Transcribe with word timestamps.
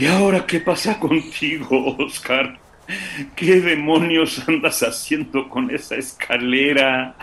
¿Y 0.00 0.06
ahora 0.06 0.46
qué 0.46 0.60
pasa 0.60 0.98
contigo, 0.98 1.94
Oscar? 1.98 2.58
¿Qué 3.36 3.60
demonios 3.60 4.42
andas 4.48 4.82
haciendo 4.82 5.46
con 5.46 5.70
esa 5.70 5.96
escalera? 5.96 7.14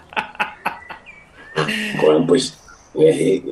Juan, 2.00 2.28
pues, 2.28 2.56
eh, 2.94 3.44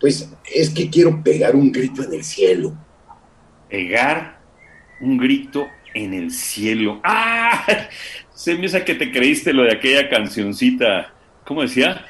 pues 0.00 0.28
es 0.52 0.70
que 0.70 0.90
quiero 0.90 1.22
pegar 1.22 1.54
un 1.54 1.70
grito 1.70 2.02
en 2.02 2.14
el 2.14 2.24
cielo. 2.24 2.76
¿Pegar 3.70 4.40
un 5.00 5.16
grito 5.16 5.68
en 5.94 6.14
el 6.14 6.32
cielo? 6.32 7.00
¡Ah! 7.04 7.64
Se 8.34 8.56
me 8.56 8.66
hace 8.66 8.84
que 8.84 8.96
te 8.96 9.12
creíste 9.12 9.52
lo 9.52 9.62
de 9.62 9.74
aquella 9.74 10.08
cancioncita. 10.10 11.14
¿Cómo 11.44 11.62
decía? 11.62 12.04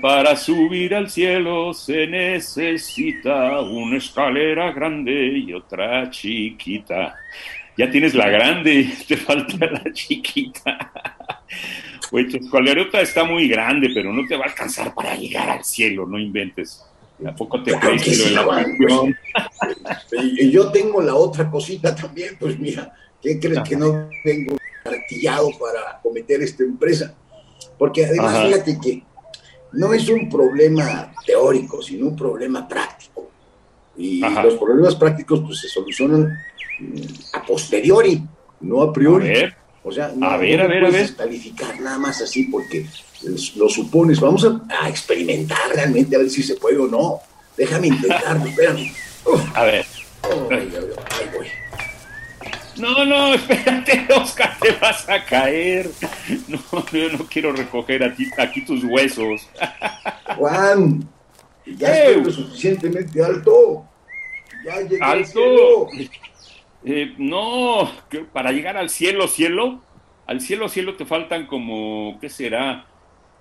Para 0.00 0.36
subir 0.36 0.94
al 0.94 1.10
cielo 1.10 1.72
se 1.74 2.06
necesita 2.06 3.60
una 3.60 3.96
escalera 3.96 4.70
grande 4.72 5.38
y 5.38 5.52
otra 5.52 6.10
chiquita. 6.10 7.14
Ya 7.76 7.90
tienes 7.90 8.14
la 8.14 8.28
grande, 8.28 8.90
te 9.08 9.16
falta 9.16 9.66
la 9.66 9.92
chiquita. 9.92 10.92
Pues 12.10 12.28
tu 12.28 12.36
escalerota 12.36 13.00
está 13.00 13.24
muy 13.24 13.48
grande, 13.48 13.90
pero 13.92 14.12
no 14.12 14.26
te 14.26 14.36
va 14.36 14.44
a 14.44 14.48
alcanzar 14.48 14.94
para 14.94 15.14
llegar 15.16 15.50
al 15.50 15.64
cielo, 15.64 16.06
no 16.06 16.18
inventes. 16.18 16.84
Tampoco 17.22 17.62
te 17.62 17.70
Claro 17.72 17.88
crees 17.88 18.24
sí, 18.24 18.34
canción. 18.34 19.16
Y 20.38 20.50
yo 20.50 20.70
tengo 20.70 21.00
la 21.00 21.14
otra 21.14 21.50
cosita 21.50 21.94
también, 21.94 22.36
pues 22.38 22.58
mira, 22.58 22.94
¿qué 23.22 23.40
crees 23.40 23.60
que 23.60 23.76
no 23.76 24.08
tengo 24.22 24.56
artillado 24.84 25.50
para 25.58 25.98
cometer 26.02 26.42
esta 26.42 26.62
empresa? 26.62 27.14
Porque 27.78 28.04
además, 28.04 28.34
Ajá. 28.34 28.46
fíjate 28.46 28.78
que 28.80 29.02
no 29.72 29.92
es 29.92 30.08
un 30.08 30.28
problema 30.28 31.12
teórico, 31.24 31.82
sino 31.82 32.06
un 32.06 32.16
problema 32.16 32.66
práctico. 32.66 33.30
Y 33.96 34.22
Ajá. 34.22 34.42
los 34.44 34.54
problemas 34.54 34.94
prácticos 34.94 35.40
pues 35.46 35.58
se 35.60 35.68
solucionan 35.68 36.36
mm, 36.80 37.02
a 37.34 37.42
posteriori, 37.44 38.22
no 38.60 38.82
a 38.82 38.86
A 38.86 38.92
priori. 38.92 39.28
ver, 39.28 39.54
O 39.82 39.92
sea, 39.92 40.12
no, 40.14 40.26
A 40.26 40.36
ver, 40.36 40.58
no 40.58 40.64
a 40.64 40.68
ver, 40.68 40.84
a 40.84 40.88
puedes 40.88 41.08
ver. 41.10 41.16
calificar 41.16 41.80
nada 41.80 41.98
más 41.98 42.20
así 42.20 42.44
porque 42.44 42.86
lo 43.56 43.68
supones. 43.68 44.20
Vamos 44.20 44.44
a, 44.44 44.60
a 44.82 44.88
experimentar 44.88 45.70
realmente 45.74 46.16
a 46.16 46.18
ver 46.18 46.28
si 46.30 46.42
se 46.42 46.56
puede 46.56 46.78
o 46.78 46.86
no. 46.88 47.20
Déjame 47.56 47.86
intentarlo, 47.88 48.46
espérame. 48.46 48.92
Uf, 49.24 49.40
a 49.56 49.64
ver. 49.64 49.86
ay, 50.24 50.30
ay, 50.50 50.70
ay, 50.74 50.86
ahí 51.20 51.30
voy. 51.36 51.45
No, 52.78 53.04
no, 53.04 53.34
espérate, 53.34 54.06
Oscar, 54.14 54.56
te 54.60 54.72
vas 54.72 55.08
a 55.08 55.24
caer. 55.24 55.90
No, 56.48 56.58
yo 56.92 57.12
no 57.12 57.26
quiero 57.26 57.52
recoger 57.52 58.02
a 58.02 58.14
ti, 58.14 58.28
aquí 58.38 58.64
tus 58.64 58.84
huesos. 58.84 59.48
Juan, 60.36 61.08
ya 61.64 61.94
estoy 61.94 62.24
lo 62.24 62.30
suficientemente 62.30 63.24
alto. 63.24 63.84
Ya 64.64 64.80
llegué 64.80 65.02
al 65.02 65.18
¡Alto! 65.18 65.28
cielo. 65.28 65.88
Eh, 66.84 67.14
no, 67.18 67.90
para 68.32 68.52
llegar 68.52 68.76
al 68.76 68.90
cielo, 68.90 69.26
cielo, 69.26 69.82
al 70.26 70.40
cielo, 70.40 70.68
cielo 70.68 70.96
te 70.96 71.04
faltan 71.04 71.46
como, 71.46 72.18
¿qué 72.20 72.28
será? 72.28 72.86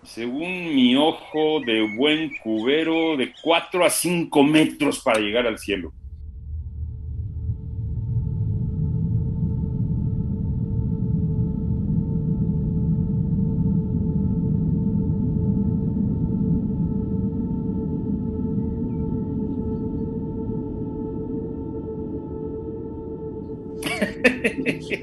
Según 0.03 0.75
mi 0.75 0.95
ojo 0.95 1.59
de 1.65 1.81
buen 1.95 2.35
cubero, 2.37 3.17
de 3.17 3.33
4 3.43 3.85
a 3.85 3.89
5 3.89 4.43
metros 4.43 4.99
para 4.99 5.19
llegar 5.19 5.45
al 5.47 5.59
cielo. 5.59 5.93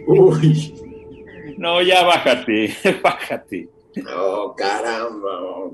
Uy, 0.07 0.75
No, 1.59 1.83
ya 1.83 2.03
bájate, 2.05 2.75
bájate. 3.03 3.69
no, 3.97 4.55
caramba. 4.57 5.71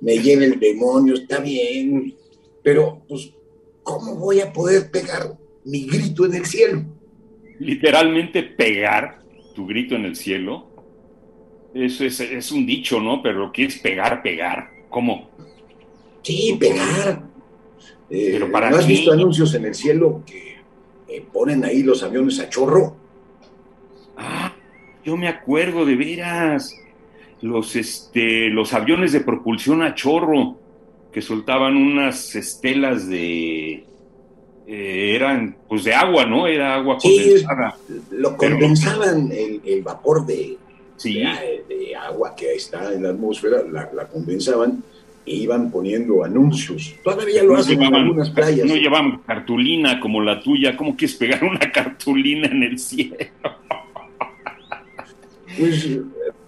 Me 0.00 0.18
llena 0.18 0.44
el 0.46 0.58
demonio, 0.58 1.14
está 1.14 1.38
bien. 1.40 2.14
Pero, 2.62 3.02
pues, 3.08 3.32
¿cómo 3.82 4.16
voy 4.16 4.40
a 4.40 4.52
poder 4.52 4.90
pegar 4.90 5.36
mi 5.64 5.86
grito 5.86 6.26
en 6.26 6.34
el 6.34 6.46
cielo? 6.46 6.82
Literalmente 7.58 8.42
pegar 8.42 9.20
tu 9.54 9.66
grito 9.66 9.94
en 9.94 10.04
el 10.06 10.16
cielo. 10.16 10.68
Eso 11.74 12.04
es, 12.04 12.20
es 12.20 12.52
un 12.52 12.66
dicho, 12.66 13.00
¿no? 13.00 13.22
Pero 13.22 13.38
lo 13.46 13.52
que 13.52 13.64
es 13.64 13.78
pegar, 13.78 14.22
pegar. 14.22 14.68
¿Cómo? 14.90 15.30
Sí, 16.22 16.56
pegar. 16.60 17.22
Eh, 18.10 18.30
Pero 18.32 18.50
¿para 18.52 18.70
¿No 18.70 18.76
has 18.76 18.84
qué? 18.84 18.92
visto 18.92 19.12
anuncios 19.12 19.54
en 19.54 19.64
el 19.64 19.74
cielo 19.74 20.22
que 20.26 20.51
eh, 21.16 21.24
ponen 21.32 21.64
ahí 21.64 21.82
los 21.82 22.02
aviones 22.02 22.38
a 22.40 22.48
chorro? 22.48 22.96
Ah, 24.16 24.52
yo 25.04 25.16
me 25.16 25.28
acuerdo 25.28 25.84
de 25.84 25.96
veras. 25.96 26.76
Los, 27.40 27.74
este, 27.74 28.48
los 28.50 28.72
aviones 28.72 29.12
de 29.12 29.20
propulsión 29.20 29.82
a 29.82 29.94
chorro 29.94 30.58
que 31.12 31.20
soltaban 31.20 31.76
unas 31.76 32.34
estelas 32.36 33.08
de. 33.08 33.84
eh, 34.66 35.14
eran, 35.16 35.56
pues 35.68 35.82
de 35.84 35.92
agua, 35.92 36.24
¿no? 36.24 36.46
Era 36.46 36.76
agua 36.76 36.98
Sí, 37.00 37.16
condensada. 37.18 37.76
Lo 38.12 38.36
Pero- 38.36 38.58
condensaban 38.58 39.32
el, 39.32 39.60
el 39.64 39.82
vapor 39.82 40.24
de, 40.24 40.56
Sí, 40.96 41.14
de, 41.14 41.64
de 41.68 41.96
agua 41.96 42.34
que 42.36 42.54
está 42.54 42.92
en 42.94 43.02
la 43.02 43.08
atmósfera, 43.10 43.62
la, 43.68 43.90
la 43.92 44.06
condensaban 44.06 44.84
e 45.24 45.34
iban 45.34 45.70
poniendo 45.70 46.24
anuncios. 46.24 46.94
Todavía 47.02 47.42
lo 47.42 47.54
no 47.54 47.58
hacen 47.60 47.82
en 47.82 47.94
algunas 47.94 48.30
playas. 48.30 48.66
no 48.66 48.74
llevaban 48.74 49.18
cartulina 49.26 50.00
como 50.00 50.20
la 50.20 50.40
tuya. 50.40 50.76
¿Cómo 50.76 50.96
quieres 50.96 51.16
pegar 51.16 51.44
una 51.44 51.60
cartulina 51.72 52.48
en 52.48 52.62
el 52.62 52.78
cielo? 52.78 53.16
Pues, 55.58 55.86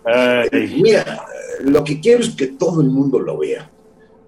Ay, 0.03 0.81
mira, 0.83 1.27
lo 1.63 1.85
que 1.85 2.01
quiero 2.01 2.23
es 2.23 2.31
que 2.31 2.47
todo 2.47 2.81
el 2.81 2.89
mundo 2.89 3.19
lo 3.19 3.39
vea. 3.39 3.71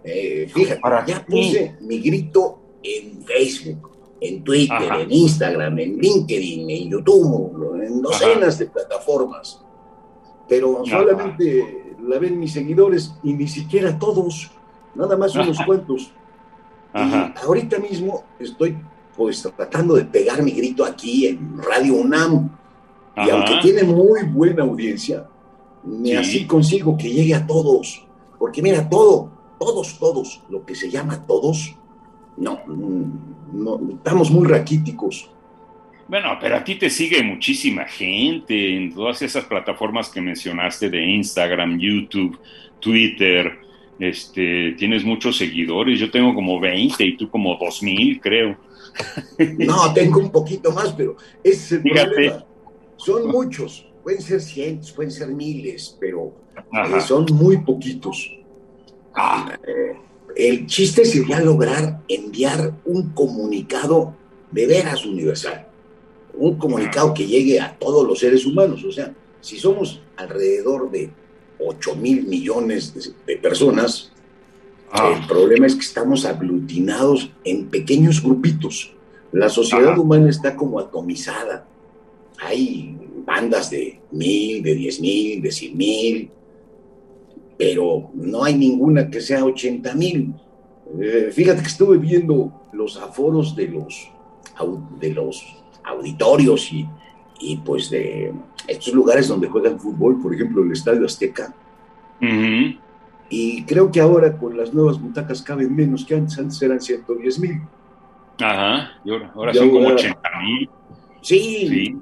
Eh, 0.04 0.48
fíjate, 0.52 0.80
¿Para 0.80 1.04
ya 1.04 1.24
puse 1.24 1.76
mi 1.80 1.98
grito 2.00 2.58
en 2.82 3.24
Facebook, 3.24 3.90
en 4.20 4.44
Twitter, 4.44 4.76
Ajá. 4.76 5.00
en 5.00 5.12
Instagram, 5.12 5.78
en 5.78 5.98
LinkedIn, 5.98 6.70
en 6.70 6.90
YouTube, 6.90 7.82
en 7.82 8.02
docenas 8.02 8.58
de 8.58 8.66
plataformas. 8.66 9.60
Pero 10.48 10.82
solamente 10.86 11.85
la 12.06 12.18
ven 12.18 12.38
mis 12.38 12.52
seguidores 12.52 13.14
y 13.22 13.32
ni 13.34 13.48
siquiera 13.48 13.98
todos, 13.98 14.50
nada 14.94 15.16
más 15.16 15.34
unos 15.34 15.58
cuantos. 15.64 16.12
Ajá. 16.92 17.34
Y 17.36 17.44
ahorita 17.46 17.78
mismo 17.78 18.24
estoy 18.38 18.76
pues 19.16 19.42
tratando 19.56 19.94
de 19.94 20.04
pegar 20.04 20.42
mi 20.42 20.52
grito 20.52 20.84
aquí 20.84 21.26
en 21.26 21.58
Radio 21.58 21.94
UNAM. 21.94 22.50
Y 23.16 23.20
Ajá. 23.20 23.32
aunque 23.32 23.54
tiene 23.62 23.82
muy 23.82 24.24
buena 24.24 24.62
audiencia, 24.62 25.26
ni 25.84 26.10
Sí. 26.10 26.16
así 26.16 26.46
consigo 26.46 26.96
que 26.96 27.10
llegue 27.10 27.34
a 27.34 27.46
todos. 27.46 28.04
Porque 28.38 28.60
mira, 28.62 28.88
todo, 28.88 29.30
todos, 29.58 29.98
todos, 29.98 30.42
lo 30.50 30.64
que 30.66 30.74
se 30.74 30.90
llama 30.90 31.24
todos, 31.26 31.74
no, 32.36 32.60
mm, 32.66 33.64
no 33.64 33.80
estamos 33.94 34.30
muy 34.30 34.46
raquíticos. 34.46 35.30
Bueno, 36.08 36.38
pero 36.40 36.56
a 36.56 36.64
ti 36.64 36.76
te 36.76 36.88
sigue 36.88 37.22
muchísima 37.22 37.84
gente 37.84 38.76
en 38.76 38.94
todas 38.94 39.22
esas 39.22 39.44
plataformas 39.44 40.08
que 40.08 40.20
mencionaste 40.20 40.88
de 40.88 41.04
Instagram, 41.04 41.78
YouTube, 41.78 42.38
Twitter. 42.80 43.58
Este, 43.98 44.72
tienes 44.78 45.04
muchos 45.04 45.36
seguidores. 45.36 45.98
Yo 45.98 46.10
tengo 46.10 46.32
como 46.34 46.60
20 46.60 47.02
y 47.04 47.16
tú 47.16 47.28
como 47.28 47.56
2000, 47.56 48.20
creo. 48.20 48.56
No, 49.58 49.92
tengo 49.92 50.20
un 50.20 50.30
poquito 50.30 50.70
más, 50.72 50.92
pero 50.92 51.16
ese 51.42 51.56
es 51.56 51.72
el 51.72 51.82
Fíjate. 51.82 52.10
problema. 52.10 52.44
Son 52.96 53.28
muchos, 53.28 53.86
pueden 54.02 54.22
ser 54.22 54.40
cientos, 54.40 54.92
pueden 54.92 55.10
ser 55.10 55.28
miles, 55.28 55.96
pero 56.00 56.32
eh, 56.56 57.00
son 57.00 57.26
muy 57.32 57.58
poquitos. 57.58 58.30
Ah, 59.14 59.58
Eh, 59.66 59.96
el 60.36 60.66
chiste 60.66 61.04
sería 61.04 61.40
lograr 61.40 62.00
enviar 62.08 62.72
un 62.84 63.10
comunicado 63.10 64.14
de 64.50 64.66
veras 64.66 65.04
universal, 65.06 65.66
un 66.36 66.56
comunicado 66.56 67.14
que 67.14 67.26
llegue 67.26 67.60
a 67.60 67.76
todos 67.78 68.06
los 68.06 68.18
seres 68.18 68.46
humanos. 68.46 68.84
O 68.84 68.92
sea, 68.92 69.14
si 69.40 69.58
somos 69.58 70.00
alrededor 70.16 70.90
de 70.90 71.10
8 71.58 71.96
mil 71.96 72.24
millones 72.26 73.14
de, 73.26 73.36
personas, 73.36 74.12
ah, 74.90 75.14
el 75.18 75.26
problema 75.26 75.66
es 75.66 75.74
que 75.74 75.80
estamos 75.80 76.24
aglutinados 76.24 77.30
en 77.44 77.66
pequeños 77.66 78.22
grupitos. 78.22 78.92
La 79.32 79.48
sociedad 79.48 79.98
humana 79.98 80.30
está 80.30 80.56
como 80.56 80.78
atomizada. 80.78 81.66
hay 82.38 82.96
bandas 83.26 83.70
de 83.70 84.00
mil, 84.12 84.62
de 84.62 84.74
diez 84.74 85.00
mil, 85.00 85.42
de 85.42 85.50
cien 85.50 85.76
mil, 85.76 86.30
pero 87.58 88.10
no 88.14 88.44
hay 88.44 88.54
ninguna 88.54 89.10
que 89.10 89.20
sea 89.20 89.44
ochenta 89.44 89.94
mil. 89.94 90.32
Eh, 91.00 91.30
fíjate 91.32 91.62
que 91.62 91.68
estuve 91.68 91.98
viendo 91.98 92.52
los 92.72 92.96
aforos 92.96 93.56
de 93.56 93.68
los, 93.68 94.08
de 95.00 95.10
los 95.10 95.44
auditorios 95.86 96.72
y, 96.72 96.88
y, 97.40 97.56
pues 97.58 97.90
de 97.90 98.32
estos 98.66 98.92
lugares 98.92 99.28
donde 99.28 99.48
juegan 99.48 99.78
fútbol, 99.78 100.20
por 100.20 100.34
ejemplo 100.34 100.62
el 100.62 100.72
Estadio 100.72 101.06
Azteca. 101.06 101.54
Y 103.28 103.64
creo 103.64 103.90
que 103.90 104.00
ahora 104.00 104.36
con 104.36 104.56
las 104.56 104.72
nuevas 104.72 105.00
butacas 105.00 105.42
caben 105.42 105.74
menos 105.74 106.04
que 106.04 106.14
antes, 106.14 106.38
antes 106.38 106.60
eran 106.62 106.80
110 106.80 107.38
mil. 107.40 107.60
Ajá, 108.40 108.92
y 109.04 109.10
ahora, 109.10 109.54
son 109.54 109.70
como 109.70 109.88
80 109.88 110.20
mil. 110.42 110.70
Sí, 111.20 111.98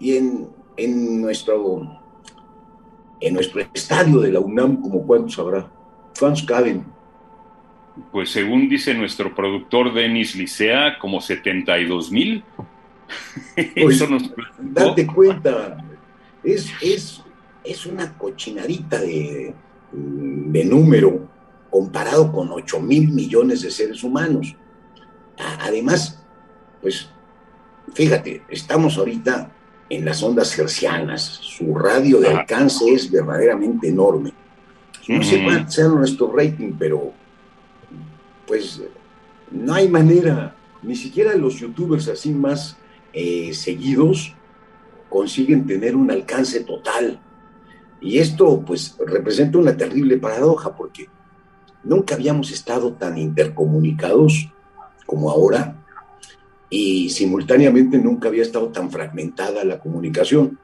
y 0.00 0.16
en, 0.16 0.48
en, 0.76 1.20
nuestro, 1.22 2.00
en 3.20 3.34
nuestro 3.34 3.60
estadio 3.72 4.20
de 4.20 4.32
la 4.32 4.40
UNAM, 4.40 4.80
como 4.80 5.06
cuántos 5.06 5.38
habrá? 5.38 5.68
¿Cuántos 6.18 6.42
caben? 6.42 6.84
Pues 8.12 8.30
según 8.30 8.68
dice 8.68 8.94
nuestro 8.94 9.34
productor 9.34 9.92
Denis 9.92 10.34
Licea, 10.36 10.98
como 10.98 11.20
72 11.20 12.10
mil. 12.10 12.44
Pues, 13.74 14.04
date 14.58 15.06
cuenta, 15.06 15.78
es, 16.44 16.70
es, 16.80 17.22
es 17.64 17.86
una 17.86 18.16
cochinadita 18.16 19.00
de, 19.00 19.54
de 19.92 20.64
número 20.64 21.28
comparado 21.70 22.30
con 22.32 22.50
8 22.50 22.80
mil 22.80 23.08
millones 23.08 23.62
de 23.62 23.70
seres 23.70 24.02
humanos. 24.04 24.54
Además, 25.60 26.22
pues, 26.80 27.08
fíjate, 27.94 28.42
estamos 28.48 28.96
ahorita 28.98 29.50
en 29.90 30.04
las 30.04 30.22
ondas 30.22 30.56
hercianas, 30.58 31.22
su 31.22 31.74
radio 31.74 32.20
de 32.20 32.28
alcance 32.28 32.84
es 32.92 33.10
verdaderamente 33.10 33.88
enorme. 33.88 34.32
No 35.08 35.22
sé 35.22 35.42
cuál 35.42 35.70
sea 35.70 35.88
nuestro 35.88 36.30
rating, 36.30 36.72
pero 36.78 37.12
pues 38.46 38.82
no 39.50 39.74
hay 39.74 39.88
manera, 39.88 40.54
ni 40.82 40.94
siquiera 40.94 41.34
los 41.34 41.58
youtubers 41.58 42.08
así 42.08 42.30
más 42.30 42.76
eh, 43.12 43.52
seguidos 43.54 44.34
consiguen 45.08 45.66
tener 45.66 45.96
un 45.96 46.10
alcance 46.10 46.64
total. 46.64 47.20
Y 48.00 48.18
esto 48.18 48.62
pues 48.64 48.96
representa 49.06 49.58
una 49.58 49.76
terrible 49.76 50.18
paradoja 50.18 50.76
porque 50.76 51.08
nunca 51.82 52.14
habíamos 52.14 52.50
estado 52.52 52.92
tan 52.92 53.18
intercomunicados 53.18 54.48
como 55.06 55.30
ahora 55.30 55.76
y 56.70 57.08
simultáneamente 57.10 57.98
nunca 57.98 58.28
había 58.28 58.42
estado 58.42 58.68
tan 58.68 58.90
fragmentada 58.90 59.64
la 59.64 59.78
comunicación. 59.78 60.58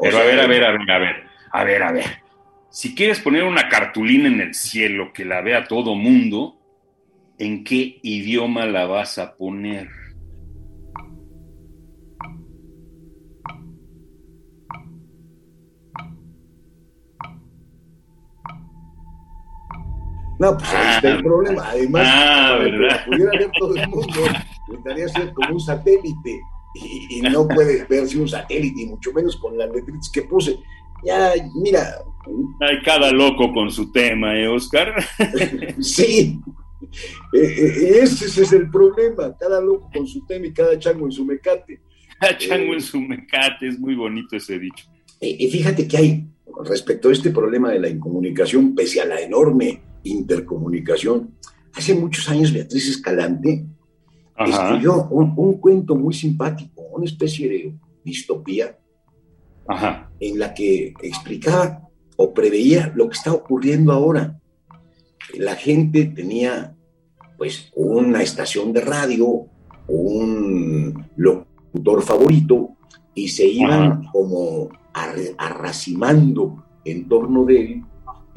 Pero 0.00 0.18
a 0.18 0.24
ver, 0.24 0.40
a 0.40 0.46
ver, 0.46 0.64
a 0.64 0.72
ver, 0.72 0.90
a 0.90 0.98
ver, 0.98 1.16
a 1.52 1.64
ver, 1.64 1.82
a 1.82 1.92
ver. 1.92 2.22
Si 2.70 2.94
quieres 2.94 3.20
poner 3.20 3.44
una 3.44 3.68
cartulina 3.68 4.28
en 4.28 4.40
el 4.40 4.54
cielo 4.54 5.12
que 5.12 5.24
la 5.24 5.40
vea 5.40 5.66
todo 5.66 5.94
mundo, 5.94 6.56
¿en 7.38 7.64
qué 7.64 7.98
idioma 8.02 8.66
la 8.66 8.86
vas 8.86 9.18
a 9.18 9.36
poner? 9.36 9.88
No, 20.38 20.56
pues 20.56 20.72
ahí 20.72 20.96
está 20.96 21.10
el 21.10 21.18
ah, 21.18 21.22
problema. 21.22 21.68
Además, 21.68 22.06
ah, 22.06 22.58
para 22.58 23.04
que 23.04 23.10
pudiera 23.10 23.30
ver 23.32 23.50
todo 23.58 23.74
el 23.74 23.88
mundo, 23.88 24.20
necesitaría 24.68 25.08
ser 25.08 25.32
como 25.32 25.54
un 25.54 25.60
satélite. 25.60 26.40
Y, 27.10 27.20
no 27.22 27.48
puede 27.48 27.84
verse 27.86 28.18
un 28.18 28.28
satélite, 28.28 28.82
y 28.82 28.86
mucho 28.86 29.12
menos 29.12 29.36
con 29.36 29.58
las 29.58 29.68
letritas 29.70 30.10
que 30.12 30.22
puse. 30.22 30.56
Ya, 31.04 31.32
mira. 31.56 31.94
Hay 32.60 32.82
cada 32.84 33.10
loco 33.10 33.52
con 33.52 33.70
su 33.70 33.90
tema, 33.90 34.36
¿eh, 34.38 34.46
Oscar? 34.46 34.94
sí. 35.80 36.38
Eh, 37.32 37.38
eh, 37.38 37.98
ese 38.02 38.26
es 38.26 38.52
el 38.52 38.70
problema. 38.70 39.36
Cada 39.38 39.60
loco 39.60 39.90
con 39.92 40.06
su 40.06 40.24
tema 40.26 40.46
y 40.46 40.52
cada 40.52 40.78
chango 40.78 41.06
en 41.06 41.12
su 41.12 41.24
mecate. 41.24 41.80
Cada 42.20 42.36
chango 42.36 42.74
en 42.74 42.80
su 42.80 43.00
mecate, 43.00 43.68
es 43.68 43.78
muy 43.78 43.96
bonito 43.96 44.36
ese 44.36 44.58
dicho. 44.58 44.86
Y 45.20 45.48
fíjate 45.50 45.88
que 45.88 45.96
hay, 45.96 46.26
respecto 46.64 47.08
a 47.08 47.12
este 47.12 47.30
problema 47.30 47.70
de 47.70 47.80
la 47.80 47.88
incomunicación, 47.88 48.74
pese 48.76 49.00
a 49.00 49.04
la 49.04 49.20
enorme 49.20 49.82
intercomunicación. 50.10 51.34
Hace 51.74 51.94
muchos 51.94 52.28
años 52.28 52.52
Beatriz 52.52 52.88
Escalante 52.88 53.66
escribió 54.36 55.08
un, 55.08 55.58
cuento 55.58 55.96
muy 55.96 56.14
simpático, 56.14 56.82
una 56.92 57.04
especie 57.04 57.48
de 57.48 57.74
distopía, 58.04 58.78
en 60.20 60.38
la 60.38 60.54
que 60.54 60.94
explicaba 61.02 61.82
o 62.16 62.32
preveía 62.32 62.92
lo 62.94 63.08
que 63.08 63.16
está 63.16 63.32
ocurriendo 63.32 63.92
ahora. 63.92 64.40
La 65.34 65.54
gente 65.56 66.06
tenía 66.06 66.74
pues 67.36 67.70
una 67.74 68.22
estación 68.22 68.72
de 68.72 68.80
radio, 68.80 69.46
un 69.86 71.06
locutor 71.16 72.02
favorito, 72.02 72.76
y 73.14 73.28
se 73.28 73.46
iban 73.46 74.06
como 74.06 74.68
arracimando 74.92 76.64
en 76.84 77.08
torno 77.08 77.44
de 77.44 77.60
él 77.60 77.84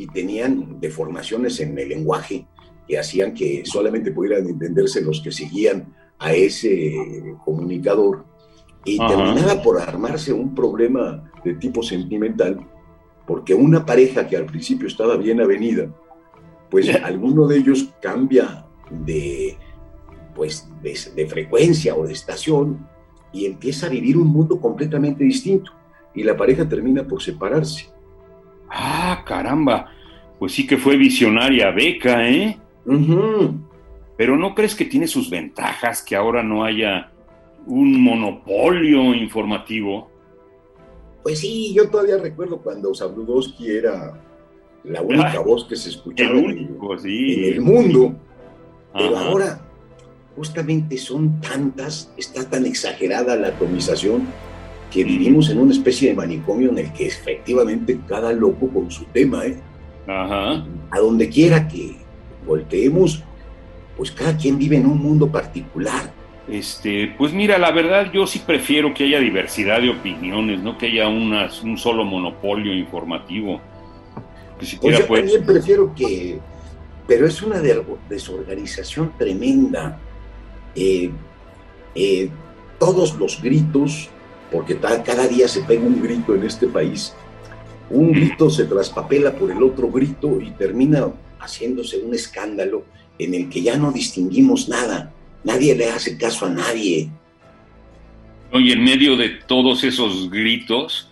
y 0.01 0.07
tenían 0.07 0.79
deformaciones 0.79 1.59
en 1.59 1.77
el 1.77 1.89
lenguaje 1.89 2.47
que 2.87 2.97
hacían 2.97 3.35
que 3.35 3.61
solamente 3.65 4.11
pudieran 4.11 4.47
entenderse 4.47 4.99
los 4.99 5.21
que 5.21 5.31
seguían 5.31 5.93
a 6.17 6.33
ese 6.33 6.95
comunicador. 7.45 8.25
Y 8.83 8.97
terminaba 8.97 9.61
por 9.61 9.79
armarse 9.79 10.33
un 10.33 10.55
problema 10.55 11.31
de 11.45 11.53
tipo 11.53 11.83
sentimental 11.83 12.67
porque 13.27 13.53
una 13.53 13.85
pareja 13.85 14.27
que 14.27 14.35
al 14.35 14.47
principio 14.47 14.87
estaba 14.87 15.17
bien 15.17 15.39
avenida, 15.39 15.87
pues 16.71 16.89
alguno 17.03 17.45
de 17.45 17.59
ellos 17.59 17.93
cambia 18.01 18.65
de, 18.89 19.55
pues, 20.33 20.67
de 20.81 21.27
frecuencia 21.27 21.95
o 21.95 22.07
de 22.07 22.13
estación 22.13 22.87
y 23.31 23.45
empieza 23.45 23.85
a 23.85 23.89
vivir 23.89 24.17
un 24.17 24.29
mundo 24.29 24.59
completamente 24.59 25.23
distinto. 25.23 25.71
Y 26.15 26.23
la 26.23 26.35
pareja 26.35 26.67
termina 26.67 27.07
por 27.07 27.21
separarse. 27.21 27.90
Ah, 28.71 29.23
caramba. 29.25 29.91
Pues 30.39 30.53
sí 30.53 30.65
que 30.65 30.77
fue 30.77 30.95
visionaria 30.95 31.71
Beca, 31.71 32.27
¿eh? 32.27 32.57
Pero 34.17 34.37
¿no 34.37 34.55
crees 34.55 34.73
que 34.73 34.85
tiene 34.85 35.07
sus 35.07 35.29
ventajas 35.29 36.01
que 36.01 36.15
ahora 36.15 36.41
no 36.41 36.63
haya 36.63 37.11
un 37.67 38.01
monopolio 38.01 39.13
informativo? 39.13 40.09
Pues 41.21 41.39
sí, 41.39 41.73
yo 41.75 41.89
todavía 41.89 42.17
recuerdo 42.17 42.57
cuando 42.59 42.93
Sabludowski 42.95 43.69
era 43.69 44.19
la 44.83 45.01
única 45.01 45.33
ah, 45.35 45.39
voz 45.39 45.65
que 45.65 45.75
se 45.75 45.89
escuchaba 45.89 46.31
en, 46.31 46.77
el, 47.05 47.61
mundo. 47.61 48.15
Pero 48.93 49.17
ahora, 49.17 49.61
justamente 50.35 50.97
son 50.97 51.39
tantas, 51.39 52.11
está 52.17 52.49
tan 52.49 52.65
exagerada 52.65 53.35
la 53.35 53.49
atomización 53.49 54.27
que 54.91 55.03
vivimos 55.03 55.49
en 55.49 55.59
una 55.59 55.71
especie 55.71 56.09
de 56.09 56.15
manicomio 56.15 56.69
en 56.69 56.77
el 56.77 56.93
que 56.93 57.07
efectivamente 57.07 57.97
cada 58.07 58.33
loco 58.33 58.67
con 58.67 58.91
su 58.91 59.05
tema, 59.05 59.45
¿eh? 59.45 59.57
Ajá. 60.05 60.65
A 60.91 60.99
donde 60.99 61.29
quiera 61.29 61.67
que 61.67 61.95
volteemos, 62.45 63.23
pues 63.97 64.11
cada 64.11 64.35
quien 64.37 64.57
vive 64.57 64.75
en 64.77 64.85
un 64.85 65.01
mundo 65.01 65.31
particular. 65.31 66.11
Este, 66.47 67.13
pues 67.17 67.31
mira, 67.31 67.57
la 67.57 67.71
verdad 67.71 68.11
yo 68.11 68.27
sí 68.27 68.39
prefiero 68.45 68.93
que 68.93 69.05
haya 69.05 69.19
diversidad 69.19 69.81
de 69.81 69.89
opiniones, 69.89 70.59
no 70.59 70.77
que 70.77 70.87
haya 70.87 71.07
una, 71.07 71.49
un 71.63 71.77
solo 71.77 72.03
monopolio 72.03 72.73
informativo. 72.73 73.61
pues 74.57 74.77
yo 74.81 75.05
también 75.05 75.45
prefiero 75.45 75.95
que, 75.95 76.39
pero 77.07 77.25
es 77.25 77.41
una 77.41 77.61
desorganización 78.09 79.13
tremenda. 79.17 79.97
Eh, 80.75 81.11
eh, 81.95 82.29
todos 82.79 83.15
los 83.19 83.41
gritos 83.41 84.09
porque 84.51 84.77
cada 84.77 85.27
día 85.27 85.47
se 85.47 85.61
pega 85.61 85.81
un 85.81 86.01
grito 86.01 86.35
en 86.35 86.43
este 86.43 86.67
país. 86.67 87.13
Un 87.89 88.11
grito 88.11 88.49
se 88.49 88.65
traspapela 88.65 89.33
por 89.33 89.51
el 89.51 89.63
otro 89.63 89.89
grito 89.89 90.39
y 90.41 90.51
termina 90.51 91.11
haciéndose 91.39 91.99
un 91.99 92.13
escándalo 92.13 92.85
en 93.17 93.33
el 93.33 93.49
que 93.49 93.61
ya 93.61 93.77
no 93.77 93.91
distinguimos 93.91 94.69
nada. 94.69 95.11
Nadie 95.43 95.75
le 95.75 95.89
hace 95.89 96.17
caso 96.17 96.45
a 96.45 96.49
nadie. 96.49 97.09
Y 98.53 98.71
en 98.71 98.83
medio 98.83 99.15
de 99.15 99.29
todos 99.29 99.83
esos 99.83 100.29
gritos, 100.29 101.09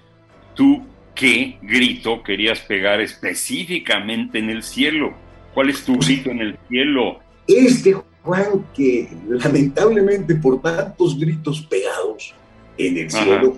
¿tú 0.55 0.83
qué 1.15 1.57
grito 1.61 2.21
querías 2.23 2.59
pegar 2.59 3.01
específicamente 3.01 4.39
en 4.39 4.49
el 4.49 4.63
cielo? 4.63 5.13
¿Cuál 5.53 5.69
es 5.69 5.83
tu 5.83 5.97
grito 5.97 6.29
en 6.29 6.41
el 6.41 6.57
cielo? 6.67 7.19
Este, 7.47 7.95
Juan, 8.23 8.65
que 8.75 9.09
lamentablemente 9.27 10.35
por 10.35 10.61
tantos 10.61 11.17
gritos 11.17 11.61
pegados, 11.61 12.33
en 12.79 12.97
el 12.97 13.11
cielo, 13.11 13.57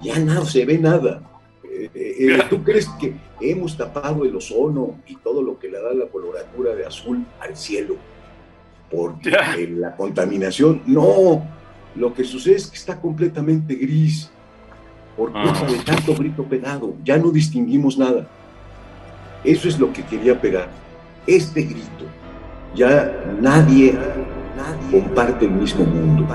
ya 0.00 0.18
no 0.18 0.44
se 0.44 0.64
ve 0.64 0.78
nada. 0.78 1.22
Eh, 1.64 1.90
eh, 1.94 2.38
¿Tú 2.50 2.62
crees 2.62 2.88
que 3.00 3.14
hemos 3.40 3.76
tapado 3.76 4.24
el 4.24 4.34
ozono 4.34 4.98
y 5.06 5.16
todo 5.16 5.42
lo 5.42 5.58
que 5.58 5.68
le 5.68 5.80
da 5.80 5.92
la 5.94 6.06
coloratura 6.06 6.74
de 6.74 6.86
azul 6.86 7.24
al 7.40 7.56
cielo 7.56 7.96
por 8.90 9.14
la 9.68 9.94
contaminación? 9.94 10.82
No, 10.86 11.46
lo 11.94 12.14
que 12.14 12.24
sucede 12.24 12.56
es 12.56 12.66
que 12.66 12.76
está 12.76 13.00
completamente 13.00 13.74
gris 13.74 14.30
por 15.16 15.32
culpa 15.32 15.66
de 15.66 15.78
tanto 15.78 16.14
grito 16.14 16.44
pegado. 16.44 16.94
Ya 17.04 17.18
no 17.18 17.30
distinguimos 17.30 17.98
nada. 17.98 18.26
Eso 19.44 19.68
es 19.68 19.78
lo 19.78 19.92
que 19.92 20.02
quería 20.04 20.40
pegar. 20.40 20.68
Este 21.26 21.62
grito. 21.62 22.06
Ya 22.74 23.12
nadie, 23.40 23.92
nadie 24.56 25.02
comparte 25.02 25.44
el 25.44 25.52
mismo 25.52 25.84
mundo. 25.84 26.26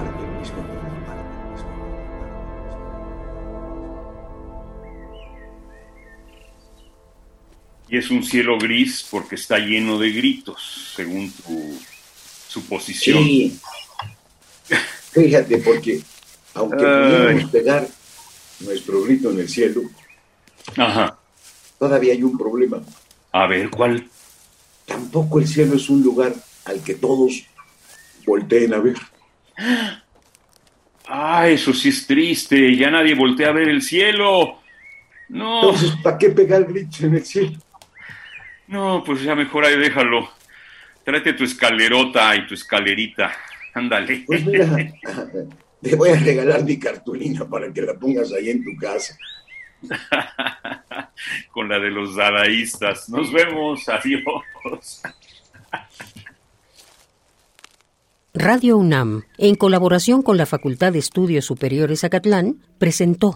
Y 7.90 7.98
es 7.98 8.10
un 8.10 8.24
cielo 8.24 8.58
gris 8.58 9.06
porque 9.10 9.36
está 9.36 9.60
lleno 9.60 9.98
de 9.98 10.12
gritos, 10.12 10.94
según 10.96 11.32
tu 11.32 11.80
suposición. 12.48 13.24
Sí. 13.24 13.60
Fíjate, 15.12 15.58
porque 15.60 16.02
aunque 16.54 16.78
pudiéramos 16.78 17.52
pegar 17.52 17.88
nuestro 18.60 19.04
grito 19.04 19.32
en 19.32 19.40
el 19.40 19.50
cielo, 19.50 19.82
Ajá. 20.76 21.18
todavía 21.80 22.14
hay 22.14 22.24
un 22.24 22.38
problema. 22.38 22.82
A 23.32 23.48
ver, 23.48 23.70
¿cuál? 23.70 24.08
Tampoco 24.86 25.40
el 25.40 25.48
cielo 25.48 25.76
es 25.76 25.90
un 25.90 26.02
lugar 26.02 26.34
al 26.66 26.84
que 26.84 26.96
todos 26.96 27.44
volteen 28.26 28.74
a 28.74 28.80
ver. 28.80 28.96
Ah, 31.08 31.48
eso 31.48 31.74
sí 31.74 31.90
es 31.90 32.06
triste. 32.06 32.76
Ya 32.76 32.92
nadie 32.92 33.16
voltea 33.16 33.50
a 33.50 33.54
ver 33.54 33.70
el 33.70 33.82
cielo. 33.82 34.60
No. 35.30 35.62
Entonces, 35.62 35.94
¿para 36.04 36.18
qué 36.18 36.30
pegar 36.30 36.66
grito 36.66 37.06
en 37.06 37.16
el 37.16 37.26
cielo? 37.26 37.58
No, 38.68 39.04
pues 39.06 39.22
ya 39.24 39.36
mejor 39.36 39.66
ahí 39.66 39.78
déjalo. 39.78 40.30
Tráete 41.04 41.34
tu 41.34 41.46
escalerota 41.46 42.36
y 42.36 42.46
tu 42.48 42.54
escalerita. 42.54 43.32
Ándale. 43.74 44.24
Pues 44.26 44.46
mira, 44.46 44.66
te 45.82 45.96
voy 45.96 46.10
a 46.10 46.16
regalar 46.20 46.64
mi 46.64 46.78
cartulina 46.78 47.48
para 47.48 47.72
que 47.72 47.82
la 47.82 47.94
pongas 47.94 48.34
ahí 48.34 48.50
en 48.50 48.64
tu 48.64 48.76
casa. 48.78 49.18
Con 51.52 51.70
la 51.70 51.80
de 51.80 51.92
los 51.92 52.16
dadaístas. 52.16 53.10
Nos 53.10 53.32
vemos. 53.32 53.88
Adiós. 53.88 55.02
Radio 58.34 58.78
UNAM, 58.78 59.24
en 59.38 59.56
colaboración 59.56 60.22
con 60.22 60.38
la 60.38 60.46
Facultad 60.46 60.94
de 60.94 61.00
Estudios 61.00 61.46
Superiores 61.46 62.04
Acatlán, 62.04 62.58
presentó 62.78 63.36